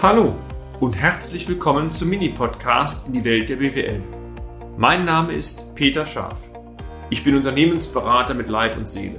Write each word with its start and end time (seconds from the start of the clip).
Hallo 0.00 0.36
und 0.78 0.96
herzlich 0.96 1.48
willkommen 1.48 1.90
zum 1.90 2.10
Mini-Podcast 2.10 3.08
in 3.08 3.14
die 3.14 3.24
Welt 3.24 3.48
der 3.48 3.56
BWL. 3.56 4.00
Mein 4.76 5.04
Name 5.04 5.32
ist 5.32 5.74
Peter 5.74 6.06
Scharf. 6.06 6.52
Ich 7.10 7.24
bin 7.24 7.34
Unternehmensberater 7.34 8.32
mit 8.32 8.48
Leib 8.48 8.76
und 8.76 8.86
Seele 8.86 9.18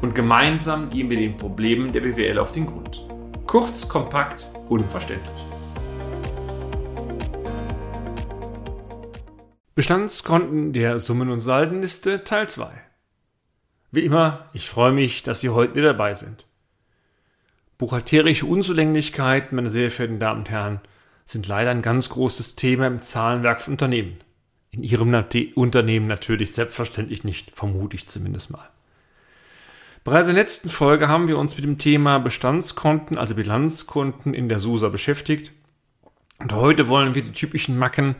und 0.00 0.14
gemeinsam 0.14 0.88
gehen 0.88 1.10
wir 1.10 1.18
den 1.18 1.36
Problemen 1.36 1.92
der 1.92 2.00
BWL 2.00 2.38
auf 2.38 2.52
den 2.52 2.64
Grund. 2.64 3.06
Kurz, 3.46 3.86
kompakt, 3.86 4.48
unverständlich. 4.70 5.44
Bestandskonten 9.74 10.72
der 10.72 11.00
Summen- 11.00 11.28
und 11.28 11.40
Saldenliste 11.40 12.24
Teil 12.24 12.48
2. 12.48 12.70
Wie 13.90 14.06
immer, 14.06 14.48
ich 14.54 14.70
freue 14.70 14.92
mich, 14.92 15.22
dass 15.22 15.42
Sie 15.42 15.50
heute 15.50 15.74
wieder 15.74 15.88
dabei 15.88 16.14
sind. 16.14 16.46
Buchhalterische 17.78 18.46
Unzulänglichkeiten, 18.46 19.56
meine 19.56 19.70
sehr 19.70 19.90
verehrten 19.90 20.20
Damen 20.20 20.40
und 20.40 20.50
Herren, 20.50 20.80
sind 21.24 21.48
leider 21.48 21.70
ein 21.70 21.82
ganz 21.82 22.08
großes 22.08 22.54
Thema 22.54 22.86
im 22.86 23.02
Zahlenwerk 23.02 23.60
von 23.60 23.74
Unternehmen. 23.74 24.18
In 24.70 24.82
Ihrem 24.82 25.14
Unternehmen 25.54 26.06
natürlich 26.06 26.52
selbstverständlich 26.52 27.24
nicht, 27.24 27.50
vermute 27.54 27.96
ich 27.96 28.08
zumindest 28.08 28.50
mal. 28.50 28.68
Bereits 30.04 30.28
in 30.28 30.34
der 30.34 30.42
letzten 30.42 30.68
Folge 30.68 31.08
haben 31.08 31.28
wir 31.28 31.38
uns 31.38 31.56
mit 31.56 31.64
dem 31.64 31.78
Thema 31.78 32.18
Bestandskonten, 32.18 33.16
also 33.16 33.34
Bilanzkonten 33.34 34.34
in 34.34 34.48
der 34.48 34.58
SUSA 34.58 34.90
beschäftigt. 34.90 35.52
Und 36.38 36.52
heute 36.52 36.88
wollen 36.88 37.14
wir 37.14 37.22
die 37.22 37.32
typischen 37.32 37.78
Macken 37.78 38.16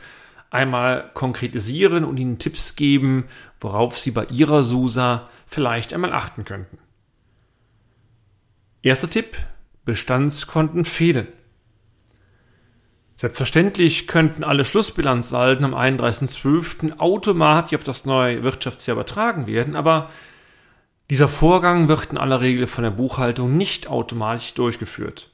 einmal 0.50 1.10
konkretisieren 1.14 2.04
und 2.04 2.16
Ihnen 2.16 2.38
Tipps 2.38 2.76
geben, 2.76 3.24
worauf 3.60 3.98
Sie 3.98 4.12
bei 4.12 4.24
Ihrer 4.26 4.64
SUSA 4.64 5.28
vielleicht 5.46 5.92
einmal 5.92 6.12
achten 6.12 6.44
könnten. 6.44 6.78
Erster 8.84 9.08
Tipp, 9.08 9.38
Bestandskonten 9.86 10.84
fehlen. 10.84 11.28
Selbstverständlich 13.16 14.06
könnten 14.06 14.44
alle 14.44 14.62
Schlussbilanzsalden 14.62 15.64
am 15.64 15.74
31.12. 15.74 16.98
automatisch 16.98 17.78
auf 17.78 17.84
das 17.84 18.04
neue 18.04 18.42
Wirtschaftsjahr 18.42 18.96
übertragen 18.96 19.46
werden, 19.46 19.74
aber 19.74 20.10
dieser 21.08 21.28
Vorgang 21.28 21.88
wird 21.88 22.12
in 22.12 22.18
aller 22.18 22.42
Regel 22.42 22.66
von 22.66 22.84
der 22.84 22.90
Buchhaltung 22.90 23.56
nicht 23.56 23.86
automatisch 23.86 24.52
durchgeführt. 24.52 25.30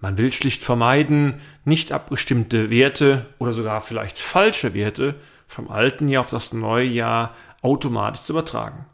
Man 0.00 0.16
will 0.16 0.32
schlicht 0.32 0.64
vermeiden, 0.64 1.42
nicht 1.66 1.92
abgestimmte 1.92 2.70
Werte 2.70 3.26
oder 3.38 3.52
sogar 3.52 3.82
vielleicht 3.82 4.18
falsche 4.18 4.72
Werte 4.72 5.16
vom 5.46 5.70
alten 5.70 6.08
Jahr 6.08 6.20
auf 6.20 6.30
das 6.30 6.54
neue 6.54 6.86
Jahr 6.86 7.36
automatisch 7.60 8.22
zu 8.22 8.32
übertragen. 8.32 8.86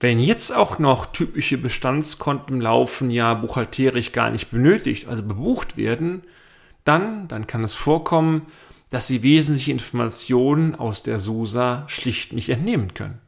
Wenn 0.00 0.20
jetzt 0.20 0.54
auch 0.54 0.78
noch 0.78 1.06
typische 1.06 1.58
Bestandskonten 1.58 2.56
im 2.56 2.60
Laufen 2.60 3.10
ja 3.10 3.34
buchhalterisch 3.34 4.12
gar 4.12 4.30
nicht 4.30 4.50
benötigt, 4.50 5.08
also 5.08 5.24
bebucht 5.24 5.76
werden, 5.76 6.22
dann, 6.84 7.26
dann 7.26 7.46
kann 7.48 7.64
es 7.64 7.74
vorkommen, 7.74 8.46
dass 8.90 9.08
Sie 9.08 9.22
wesentliche 9.22 9.72
Informationen 9.72 10.74
aus 10.76 11.02
der 11.02 11.18
SUSA 11.18 11.84
schlicht 11.88 12.32
nicht 12.32 12.48
entnehmen 12.48 12.94
können. 12.94 13.20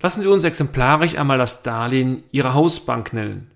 Lassen 0.00 0.20
Sie 0.20 0.28
uns 0.28 0.44
exemplarisch 0.44 1.16
einmal 1.16 1.38
das 1.38 1.62
Darlehen 1.62 2.22
Ihrer 2.30 2.54
Hausbank 2.54 3.12
nennen. 3.12 3.50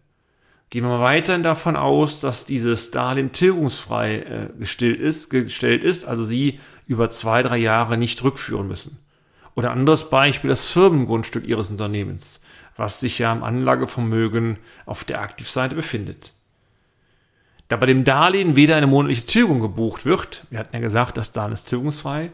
Gehen 0.70 0.82
wir 0.82 0.90
mal 0.90 1.00
weiterhin 1.00 1.42
davon 1.42 1.76
aus, 1.76 2.20
dass 2.20 2.44
dieses 2.44 2.90
Darlehen 2.90 3.32
tilgungsfrei 3.32 4.18
äh, 4.18 4.48
gestellt 4.58 5.82
ist, 5.84 6.04
also 6.06 6.24
Sie 6.24 6.58
über 6.86 7.10
zwei, 7.10 7.42
drei 7.42 7.58
Jahre 7.58 7.98
nicht 7.98 8.24
rückführen 8.24 8.66
müssen. 8.66 8.98
Oder 9.56 9.72
anderes 9.72 10.10
Beispiel, 10.10 10.50
das 10.50 10.70
Firmengrundstück 10.70 11.46
Ihres 11.46 11.70
Unternehmens, 11.70 12.42
was 12.76 13.00
sich 13.00 13.18
ja 13.18 13.32
im 13.32 13.42
Anlagevermögen 13.42 14.58
auf 14.84 15.02
der 15.04 15.22
Aktivseite 15.22 15.74
befindet. 15.74 16.34
Da 17.68 17.76
bei 17.76 17.86
dem 17.86 18.04
Darlehen 18.04 18.54
weder 18.54 18.76
eine 18.76 18.86
monatliche 18.86 19.24
Tilgung 19.24 19.60
gebucht 19.60 20.04
wird, 20.04 20.46
wir 20.50 20.58
hatten 20.58 20.76
ja 20.76 20.80
gesagt, 20.80 21.16
das 21.16 21.32
Darlehen 21.32 21.54
ist 21.54 21.64
tilgungsfrei, 21.64 22.30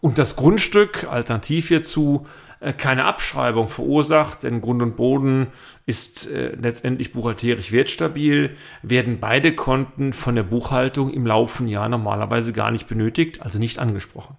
und 0.00 0.18
das 0.18 0.36
Grundstück 0.36 1.06
alternativ 1.08 1.68
hierzu 1.68 2.26
äh, 2.58 2.72
keine 2.72 3.04
Abschreibung 3.04 3.68
verursacht, 3.68 4.42
denn 4.42 4.60
Grund 4.60 4.82
und 4.82 4.96
Boden 4.96 5.46
ist 5.86 6.30
äh, 6.30 6.56
letztendlich 6.56 7.12
buchhalterisch 7.12 7.70
wertstabil, 7.70 8.56
werden 8.82 9.20
beide 9.20 9.54
Konten 9.54 10.12
von 10.12 10.34
der 10.34 10.42
Buchhaltung 10.42 11.12
im 11.12 11.24
laufenden 11.24 11.72
Jahr 11.72 11.88
normalerweise 11.88 12.52
gar 12.52 12.72
nicht 12.72 12.88
benötigt, 12.88 13.42
also 13.42 13.60
nicht 13.60 13.78
angesprochen. 13.78 14.36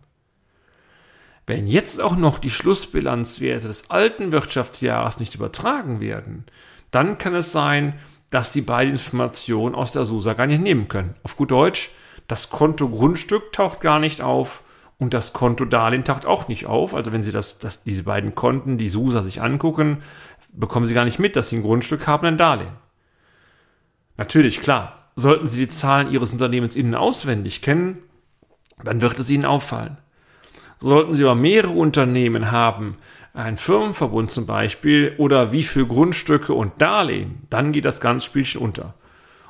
Wenn 1.47 1.67
jetzt 1.67 2.01
auch 2.01 2.15
noch 2.15 2.39
die 2.39 2.49
Schlussbilanzwerte 2.49 3.67
des 3.67 3.91
alten 3.91 4.31
Wirtschaftsjahres 4.31 5.19
nicht 5.19 5.35
übertragen 5.35 5.99
werden, 5.99 6.45
dann 6.91 7.17
kann 7.17 7.35
es 7.35 7.51
sein, 7.51 7.99
dass 8.31 8.51
Sie 8.51 8.61
beide 8.61 8.89
Informationen 8.91 9.75
aus 9.75 9.91
der 9.91 10.05
SUSA 10.05 10.33
gar 10.33 10.47
nicht 10.47 10.61
nehmen 10.61 10.87
können. 10.87 11.15
Auf 11.23 11.37
gut 11.37 11.51
Deutsch, 11.51 11.91
das 12.27 12.49
Konto 12.49 12.89
Grundstück 12.89 13.53
taucht 13.53 13.81
gar 13.81 13.99
nicht 13.99 14.21
auf 14.21 14.63
und 14.97 15.13
das 15.13 15.33
Konto 15.33 15.65
Darlehen 15.65 16.03
taucht 16.03 16.25
auch 16.25 16.47
nicht 16.47 16.65
auf. 16.65 16.95
Also 16.95 17.11
wenn 17.11 17.21
Sie 17.21 17.31
das, 17.31 17.59
das, 17.59 17.83
diese 17.83 18.03
beiden 18.03 18.33
Konten, 18.33 18.77
die 18.77 18.89
SUSA 18.89 19.21
sich 19.21 19.41
angucken, 19.41 20.01
bekommen 20.51 20.87
Sie 20.87 20.95
gar 20.95 21.05
nicht 21.05 21.19
mit, 21.19 21.35
dass 21.35 21.49
Sie 21.49 21.57
ein 21.57 21.63
Grundstück 21.63 22.07
haben, 22.07 22.25
ein 22.25 22.37
Darlehen. 22.37 22.73
Natürlich, 24.17 24.61
klar, 24.61 25.09
sollten 25.15 25.45
Sie 25.45 25.59
die 25.59 25.69
Zahlen 25.69 26.11
Ihres 26.11 26.31
Unternehmens 26.31 26.75
innen 26.75 26.95
auswendig 26.95 27.61
kennen, 27.61 27.99
dann 28.83 29.01
wird 29.01 29.19
es 29.19 29.29
Ihnen 29.29 29.45
auffallen. 29.45 29.97
Sollten 30.79 31.13
Sie 31.13 31.23
aber 31.23 31.35
mehrere 31.35 31.71
Unternehmen 31.71 32.51
haben, 32.51 32.97
ein 33.33 33.57
Firmenverbund 33.57 34.31
zum 34.31 34.45
Beispiel, 34.45 35.13
oder 35.17 35.51
wie 35.51 35.63
viel 35.63 35.85
Grundstücke 35.85 36.53
und 36.53 36.81
Darlehen, 36.81 37.39
dann 37.49 37.71
geht 37.71 37.85
das 37.85 37.99
ganze 37.99 38.25
Spielchen 38.25 38.61
unter. 38.61 38.93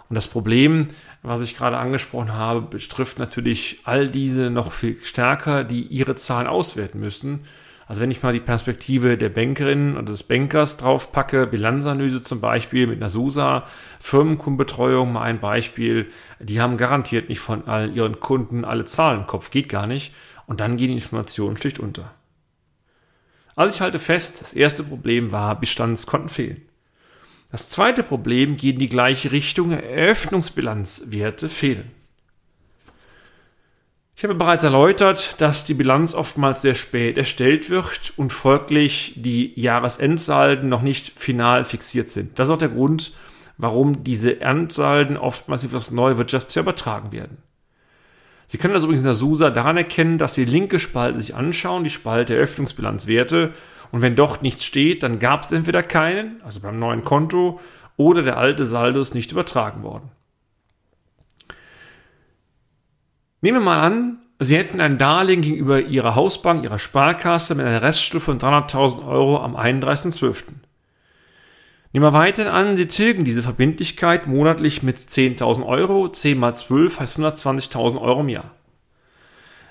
Und 0.09 0.15
das 0.15 0.27
Problem, 0.27 0.87
was 1.23 1.41
ich 1.41 1.57
gerade 1.57 1.77
angesprochen 1.77 2.33
habe, 2.33 2.61
betrifft 2.61 3.19
natürlich 3.19 3.81
all 3.83 4.07
diese 4.07 4.49
noch 4.49 4.71
viel 4.71 4.97
stärker, 5.03 5.63
die 5.63 5.81
ihre 5.81 6.15
Zahlen 6.15 6.47
auswerten 6.47 6.99
müssen. 6.99 7.41
Also 7.87 8.01
wenn 8.01 8.09
ich 8.09 8.23
mal 8.23 8.33
die 8.33 8.39
Perspektive 8.39 9.17
der 9.17 9.29
Bankerin 9.29 9.93
oder 9.95 10.05
des 10.05 10.23
Bankers 10.23 10.77
draufpacke, 10.77 11.45
Bilanzanalyse 11.45 12.23
zum 12.23 12.41
Beispiel 12.41 12.87
mit 12.87 12.97
einer 12.97 13.09
SUSA, 13.09 13.65
Firmenkundenbetreuung 13.99 15.13
mal 15.13 15.21
ein 15.21 15.39
Beispiel, 15.39 16.07
die 16.39 16.61
haben 16.61 16.77
garantiert 16.77 17.29
nicht 17.29 17.39
von 17.39 17.67
all 17.67 17.95
ihren 17.95 18.19
Kunden 18.19 18.65
alle 18.65 18.85
Zahlen 18.85 19.21
im 19.21 19.27
Kopf, 19.27 19.51
geht 19.51 19.69
gar 19.69 19.85
nicht 19.85 20.13
und 20.47 20.59
dann 20.59 20.77
gehen 20.77 20.89
die 20.89 20.95
Informationen 20.95 21.57
schlicht 21.57 21.79
unter. 21.79 22.13
Also 23.55 23.75
ich 23.75 23.81
halte 23.81 23.99
fest, 23.99 24.41
das 24.41 24.53
erste 24.53 24.83
Problem 24.83 25.31
war, 25.31 25.59
Bestandskonten 25.59 26.29
fehlen. 26.29 26.61
Das 27.51 27.69
zweite 27.69 28.03
Problem 28.03 28.57
geht 28.57 28.75
in 28.75 28.79
die 28.79 28.89
gleiche 28.89 29.31
Richtung, 29.31 29.71
Eröffnungsbilanzwerte 29.71 31.47
fehlen. 31.47 31.91
Ich 34.17 34.23
habe 34.23 34.35
bereits 34.35 34.63
erläutert, 34.63 35.41
dass 35.41 35.65
die 35.65 35.73
Bilanz 35.73 36.13
oftmals 36.13 36.61
sehr 36.61 36.75
spät 36.75 37.17
erstellt 37.17 37.69
wird 37.69 38.13
und 38.15 38.31
folglich 38.31 39.13
die 39.17 39.59
Jahresendsalden 39.59 40.69
noch 40.69 40.81
nicht 40.81 41.19
final 41.19 41.65
fixiert 41.65 42.09
sind. 42.09 42.39
Das 42.39 42.47
ist 42.47 42.53
auch 42.53 42.57
der 42.57 42.69
Grund, 42.69 43.11
warum 43.57 44.05
diese 44.05 44.39
Endsalden 44.39 45.17
oftmals 45.17 45.65
auf 45.65 45.71
das 45.71 45.91
neue 45.91 46.17
Wirtschaftsjahr 46.17 46.63
übertragen 46.63 47.11
werden. 47.11 47.37
Sie 48.47 48.57
können 48.57 48.73
das 48.73 48.83
übrigens 48.83 49.01
in 49.01 49.07
der 49.07 49.15
SUSA 49.15 49.49
daran 49.49 49.77
erkennen, 49.77 50.17
dass 50.17 50.33
die 50.33 50.45
linke 50.45 50.79
Spalte 50.79 51.19
sich 51.19 51.35
anschauen, 51.35 51.83
die 51.83 51.89
Spalte 51.89 52.35
Eröffnungsbilanzwerte. 52.35 53.53
Und 53.91 54.01
wenn 54.01 54.15
dort 54.15 54.43
nichts 54.43 54.65
steht, 54.65 55.03
dann 55.03 55.19
gab 55.19 55.43
es 55.43 55.51
entweder 55.51 55.83
keinen, 55.83 56.41
also 56.43 56.59
beim 56.59 56.79
neuen 56.79 57.03
Konto, 57.03 57.59
oder 57.97 58.21
der 58.21 58.37
alte 58.37 58.65
Saldo 58.65 58.99
ist 58.99 59.15
nicht 59.15 59.31
übertragen 59.31 59.83
worden. 59.83 60.11
Nehmen 63.41 63.59
wir 63.59 63.65
mal 63.65 63.81
an, 63.81 64.19
Sie 64.39 64.57
hätten 64.57 64.81
ein 64.81 64.97
Darlehen 64.97 65.41
gegenüber 65.41 65.81
Ihrer 65.81 66.15
Hausbank, 66.15 66.63
Ihrer 66.63 66.79
Sparkasse 66.79 67.55
mit 67.55 67.65
einer 67.65 67.81
Reststufe 67.81 68.25
von 68.25 68.39
300.000 68.39 69.07
Euro 69.07 69.41
am 69.41 69.55
31.12. 69.55 70.43
Nehmen 71.95 72.07
wir 72.07 72.11
weiterhin 72.11 72.51
an, 72.51 72.75
Sie 72.75 72.87
tilgen 72.87 73.23
diese 73.23 73.41
Verbindlichkeit 73.41 74.27
monatlich 74.27 74.83
mit 74.83 74.97
10.000 74.97 75.65
Euro. 75.65 76.09
10 76.09 76.37
mal 76.37 76.53
12 76.53 76.99
heißt 76.99 77.19
120.000 77.19 78.01
Euro 78.01 78.19
im 78.19 78.27
Jahr. 78.27 78.51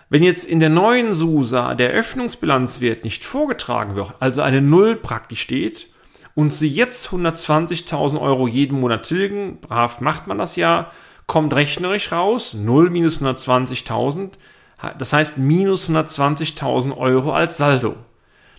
Wenn 0.09 0.23
jetzt 0.23 0.47
in 0.47 0.59
der 0.59 0.71
neuen 0.71 1.13
SUSA 1.13 1.75
der 1.75 1.91
Öffnungsbilanzwert 1.91 3.05
nicht 3.05 3.25
vorgetragen 3.25 3.95
wird, 3.95 4.15
also 4.21 4.41
eine 4.41 4.63
Null 4.63 4.97
praktisch 4.97 5.43
steht, 5.43 5.89
und 6.35 6.51
Sie 6.51 6.69
jetzt 6.69 7.09
120.000 7.09 8.19
Euro 8.19 8.49
jeden 8.49 8.81
Monat 8.81 9.03
tilgen, 9.03 9.59
brav 9.61 10.01
macht 10.01 10.27
man 10.27 10.39
das 10.39 10.57
ja, 10.57 10.93
kommt 11.27 11.53
rechnerisch 11.53 12.11
raus, 12.11 12.55
0 12.55 12.89
minus 12.89 13.21
120.000, 13.21 14.31
das 14.97 15.13
heißt 15.13 15.37
minus 15.37 15.91
120.000 15.91 16.97
Euro 16.97 17.35
als 17.35 17.59
Saldo. 17.59 17.97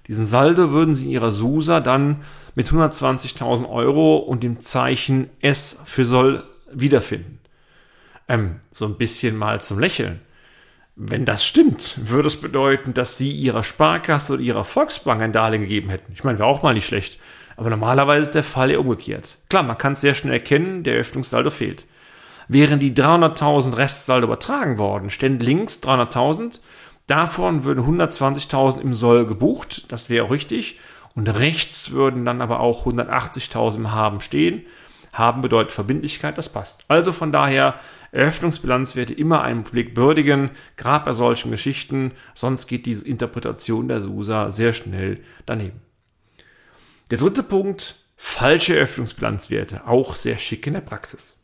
Diesen 0.07 0.25
Saldo 0.25 0.71
würden 0.71 0.93
Sie 0.93 1.05
in 1.05 1.11
Ihrer 1.11 1.31
SUSA 1.31 1.79
dann 1.79 2.23
mit 2.55 2.67
120.000 2.67 3.69
Euro 3.69 4.17
und 4.17 4.43
dem 4.43 4.61
Zeichen 4.61 5.29
S 5.41 5.79
für 5.85 6.05
soll 6.05 6.43
wiederfinden. 6.71 7.39
Ähm, 8.27 8.59
so 8.71 8.85
ein 8.85 8.97
bisschen 8.97 9.35
mal 9.35 9.61
zum 9.61 9.79
Lächeln. 9.79 10.21
Wenn 10.95 11.25
das 11.25 11.45
stimmt, 11.45 11.99
würde 12.09 12.27
es 12.27 12.39
bedeuten, 12.39 12.93
dass 12.93 13.17
Sie 13.17 13.31
Ihrer 13.31 13.63
Sparkasse 13.63 14.33
oder 14.33 14.41
Ihrer 14.41 14.63
Volksbank 14.63 15.21
ein 15.21 15.33
Darlehen 15.33 15.63
gegeben 15.63 15.89
hätten. 15.89 16.13
Ich 16.13 16.23
meine, 16.23 16.39
wäre 16.39 16.47
auch 16.47 16.63
mal 16.63 16.73
nicht 16.73 16.85
schlecht. 16.85 17.19
Aber 17.57 17.69
normalerweise 17.69 18.23
ist 18.23 18.35
der 18.35 18.43
Fall 18.43 18.71
ja 18.71 18.79
umgekehrt. 18.79 19.37
Klar, 19.49 19.63
man 19.63 19.77
kann 19.77 19.93
es 19.93 20.01
sehr 20.01 20.13
schnell 20.13 20.33
erkennen, 20.33 20.83
der 20.83 20.95
Öffnungssaldo 20.95 21.49
fehlt. 21.49 21.85
Wären 22.47 22.79
die 22.79 22.93
300.000 22.93 23.75
Restsaldo 23.75 24.27
übertragen 24.27 24.77
worden, 24.77 25.09
ständen 25.09 25.43
links 25.43 25.81
300.000, 25.83 26.59
davon 27.07 27.63
würden 27.63 27.83
120.000 27.85 28.81
im 28.81 28.93
Soll 28.93 29.25
gebucht, 29.25 29.91
das 29.91 30.09
wäre 30.09 30.29
richtig, 30.29 30.79
und 31.15 31.27
rechts 31.27 31.91
würden 31.91 32.25
dann 32.25 32.41
aber 32.41 32.59
auch 32.59 32.85
180.000 32.85 33.75
im 33.75 33.91
Haben 33.91 34.21
stehen. 34.21 34.65
Haben 35.13 35.41
bedeutet 35.41 35.71
Verbindlichkeit, 35.71 36.37
das 36.37 36.49
passt. 36.49 36.83
Also 36.89 37.13
von 37.13 37.31
daher 37.31 37.79
Eröffnungsbilanzwerte 38.11 39.13
immer 39.13 39.41
einen 39.41 39.63
Blick 39.63 39.95
würdigen, 39.95 40.51
gerade 40.75 41.05
bei 41.05 41.13
solchen 41.13 41.51
Geschichten, 41.51 42.11
sonst 42.33 42.67
geht 42.67 42.85
diese 42.85 43.07
Interpretation 43.07 43.87
der 43.87 44.01
SUSA 44.01 44.51
sehr 44.51 44.73
schnell 44.73 45.21
daneben. 45.45 45.81
Der 47.11 47.17
dritte 47.17 47.43
Punkt, 47.43 47.95
falsche 48.17 48.75
Eröffnungsbilanzwerte, 48.75 49.87
auch 49.87 50.15
sehr 50.15 50.37
schick 50.37 50.67
in 50.67 50.73
der 50.73 50.81
Praxis. 50.81 51.34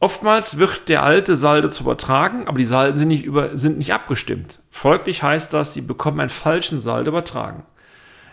Oftmals 0.00 0.58
wird 0.58 0.88
der 0.88 1.02
alte 1.02 1.34
Saldo 1.34 1.68
zu 1.70 1.82
übertragen, 1.82 2.46
aber 2.46 2.58
die 2.58 2.64
Salden 2.64 2.96
sind 2.96 3.08
nicht, 3.08 3.24
über, 3.24 3.56
sind 3.58 3.78
nicht 3.78 3.92
abgestimmt. 3.92 4.60
Folglich 4.70 5.24
heißt 5.24 5.52
das, 5.52 5.74
sie 5.74 5.80
bekommen 5.80 6.20
einen 6.20 6.30
falschen 6.30 6.80
Saldo 6.80 7.10
übertragen. 7.10 7.64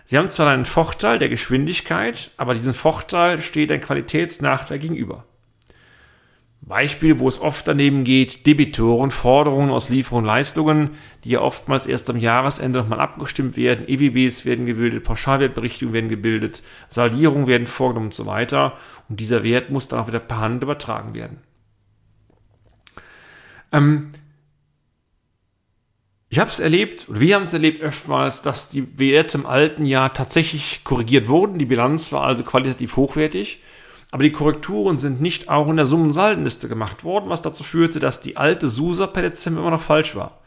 Sie 0.06 0.18
haben 0.20 0.30
zwar 0.30 0.50
einen 0.50 0.66
Vorteil 0.66 1.18
der 1.18 1.30
Geschwindigkeit, 1.30 2.30
aber 2.38 2.54
diesem 2.54 2.76
Vorteil 2.76 3.42
steht 3.42 3.72
ein 3.72 3.82
Qualitätsnachteil 3.82 4.78
gegenüber. 4.78 5.26
Beispiel, 6.62 7.20
wo 7.20 7.28
es 7.28 7.40
oft 7.40 7.68
daneben 7.68 8.04
geht, 8.04 8.46
Debitoren, 8.46 9.12
Forderungen 9.12 9.70
aus 9.72 9.90
Lieferungen 9.90 10.26
und 10.26 10.34
Leistungen, 10.36 10.90
die 11.24 11.30
ja 11.30 11.42
oftmals 11.42 11.86
erst 11.86 12.10
am 12.10 12.18
Jahresende 12.18 12.80
nochmal 12.80 13.00
abgestimmt 13.00 13.56
werden, 13.56 13.88
EWBs 13.88 14.46
werden 14.46 14.66
gebildet, 14.66 15.04
Pauschalwertberichtigungen 15.04 15.94
werden 15.94 16.10
gebildet, 16.10 16.64
Saldierungen 16.90 17.48
werden 17.48 17.68
vorgenommen 17.68 18.08
und 18.08 18.16
so 18.16 18.26
weiter. 18.26 18.74
Und 19.10 19.20
dieser 19.20 19.44
Wert 19.44 19.70
muss 19.70 19.88
dann 19.88 20.00
auch 20.00 20.08
wieder 20.08 20.20
per 20.20 20.40
Hand 20.40 20.64
übertragen 20.64 21.14
werden. 21.14 21.42
Ähm, 23.76 24.12
ich 26.30 26.40
habe 26.40 26.50
es 26.50 26.60
erlebt, 26.60 27.08
und 27.08 27.20
wir 27.20 27.36
haben 27.36 27.44
es 27.44 27.54
erlebt 27.54 27.82
öftmals, 27.82 28.42
dass 28.42 28.70
die 28.70 29.00
Werte 29.00 29.38
im 29.38 29.46
alten 29.46 29.86
Jahr 29.86 30.14
tatsächlich 30.14 30.84
korrigiert 30.84 31.28
wurden. 31.28 31.60
Die 31.60 31.66
Bilanz 31.66 32.12
war 32.12 32.24
also 32.24 32.44
qualitativ 32.44 32.96
hochwertig. 32.98 33.62
Aber 34.12 34.24
die 34.24 34.32
Korrekturen 34.32 34.98
sind 34.98 35.22
nicht 35.22 35.50
auch 35.50 35.70
in 35.70 35.76
der 35.76 35.86
Summensaldenliste 35.86 36.68
gemacht 36.68 37.04
worden, 37.04 37.30
was 37.30 37.42
dazu 37.42 37.64
führte, 37.64 38.00
dass 38.00 38.22
die 38.22 38.38
alte 38.38 38.68
SUSA 38.68 39.08
per 39.08 39.22
Dezember 39.22 39.62
immer 39.62 39.72
noch 39.72 39.82
falsch 39.82 40.16
war. 40.16 40.40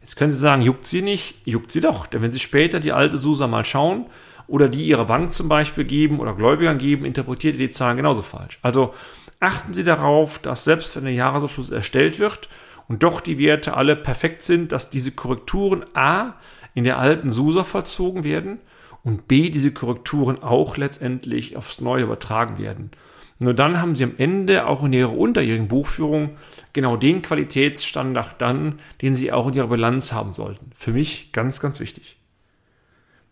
Jetzt 0.00 0.16
können 0.16 0.30
Sie 0.30 0.38
sagen, 0.38 0.62
juckt 0.62 0.86
sie 0.86 1.02
nicht? 1.02 1.34
Juckt 1.44 1.70
sie 1.70 1.80
doch. 1.80 2.06
Denn 2.06 2.22
wenn 2.22 2.32
Sie 2.32 2.38
später 2.38 2.80
die 2.80 2.92
alte 2.92 3.18
SUSA 3.18 3.46
mal 3.46 3.64
schauen 3.64 4.06
oder 4.46 4.68
die 4.68 4.86
Ihrer 4.86 5.04
Bank 5.04 5.32
zum 5.32 5.48
Beispiel 5.48 5.84
geben 5.84 6.18
oder 6.18 6.34
Gläubigern 6.34 6.78
geben, 6.78 7.04
interpretiert 7.04 7.54
ihr 7.54 7.66
die 7.66 7.70
Zahlen 7.70 7.98
genauso 7.98 8.22
falsch. 8.22 8.58
Also 8.62 8.94
achten 9.38 9.74
Sie 9.74 9.84
darauf, 9.84 10.38
dass 10.38 10.64
selbst 10.64 10.96
wenn 10.96 11.04
der 11.04 11.12
Jahresabschluss 11.12 11.70
erstellt 11.70 12.18
wird 12.18 12.48
und 12.90 13.04
doch 13.04 13.20
die 13.20 13.38
Werte 13.38 13.76
alle 13.76 13.94
perfekt 13.94 14.42
sind, 14.42 14.72
dass 14.72 14.90
diese 14.90 15.12
Korrekturen 15.12 15.84
A 15.94 16.34
in 16.74 16.82
der 16.82 16.98
alten 16.98 17.30
SUSA 17.30 17.62
vollzogen 17.62 18.24
werden 18.24 18.58
und 19.04 19.28
B 19.28 19.48
diese 19.50 19.70
Korrekturen 19.70 20.42
auch 20.42 20.76
letztendlich 20.76 21.56
aufs 21.56 21.80
Neue 21.80 22.02
übertragen 22.02 22.58
werden. 22.58 22.90
Nur 23.38 23.54
dann 23.54 23.80
haben 23.80 23.94
Sie 23.94 24.02
am 24.02 24.14
Ende 24.18 24.66
auch 24.66 24.82
in 24.82 24.92
Ihrer 24.92 25.16
unterjährigen 25.16 25.68
Buchführung 25.68 26.30
genau 26.72 26.96
den 26.96 27.22
Qualitätsstandard 27.22 28.42
dann, 28.42 28.80
den 29.02 29.14
Sie 29.14 29.30
auch 29.30 29.46
in 29.46 29.54
Ihrer 29.54 29.68
Bilanz 29.68 30.12
haben 30.12 30.32
sollten. 30.32 30.72
Für 30.74 30.90
mich 30.90 31.30
ganz, 31.30 31.60
ganz 31.60 31.78
wichtig. 31.78 32.18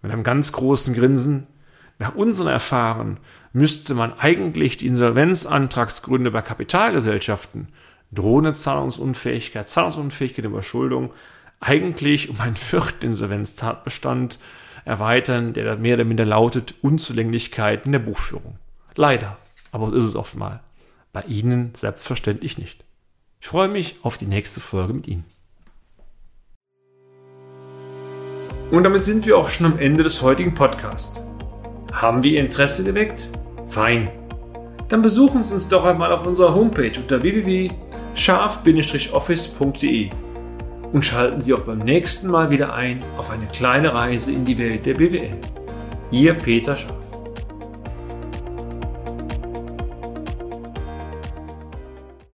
Mit 0.03 0.13
einem 0.13 0.23
ganz 0.23 0.53
großen 0.53 0.95
Grinsen. 0.95 1.49
Nach 1.99 2.15
unseren 2.15 2.47
Erfahren 2.47 3.19
müsste 3.53 3.95
man 3.95 4.13
eigentlich 4.21 4.77
die 4.77 4.87
Insolvenzantragsgründe 4.87 6.31
bei 6.31 6.43
Kapitalgesellschaften 6.43 7.67
drohende 8.13 8.53
Zahlungsunfähigkeit, 8.53 9.69
Zahlungsunfähigkeit, 9.69 10.45
Überschuldung 10.45 11.11
eigentlich 11.61 12.31
um 12.31 12.41
einen 12.41 12.57
vierten 12.57 13.07
Insolvenztatbestand 13.07 14.39
erweitern, 14.85 15.53
der 15.53 15.77
mehr 15.77 15.95
oder 15.95 16.05
minder 16.05 16.25
lautet 16.25 16.75
Unzulänglichkeit 16.83 17.85
in 17.87 17.93
der 17.93 17.99
Buchführung. 17.99 18.59
Leider, 18.95 19.37
aber 19.73 19.91
so 19.91 19.97
ist 19.97 20.05
es 20.05 20.17
oft 20.17 20.37
mal. 20.37 20.61
Bei 21.13 21.23
Ihnen 21.23 21.73
selbstverständlich 21.75 22.59
nicht. 22.59 22.85
Ich 23.41 23.49
freue 23.49 23.69
mich 23.69 23.97
auf 24.03 24.19
die 24.19 24.27
nächste 24.27 24.61
Folge 24.61 24.95
mit 24.95 25.09
Ihnen. 25.09 25.25
Und 28.71 28.85
damit 28.85 29.03
sind 29.03 29.27
wir 29.27 29.37
auch 29.37 29.49
schon 29.49 29.67
am 29.67 29.79
Ende 29.79 30.05
des 30.05 30.23
heutigen 30.23 30.55
Podcasts. 30.55 31.21
Haben 31.93 32.23
wir 32.23 32.33
Ihr 32.33 32.41
Interesse 32.41 32.85
geweckt? 32.85 33.29
Fein. 33.69 34.11
Dann 34.89 35.03
besuchen 35.03 35.45
Sie 35.45 35.55
uns 35.55 35.69
doch 35.69 35.85
einmal 35.85 36.13
auf 36.13 36.27
unserer 36.27 36.55
Homepage 36.55 36.93
unter 36.99 37.23
www 37.23 37.71
scharf-office.de 38.19 40.11
und 40.93 41.05
schalten 41.05 41.41
Sie 41.41 41.55
auch 41.55 41.61
beim 41.61 41.79
nächsten 41.79 42.29
Mal 42.29 42.51
wieder 42.51 42.75
ein 42.75 43.03
auf 43.17 43.31
eine 43.31 43.47
kleine 43.47 43.95
Reise 43.95 44.33
in 44.33 44.45
die 44.45 44.59
Welt 44.59 44.87
der 44.87 44.95
BWL. 44.95 45.37
Ihr 46.11 46.35
Peter 46.35 46.77
Scharf. 46.77 47.08